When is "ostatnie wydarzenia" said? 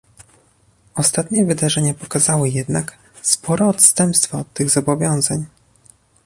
0.95-1.93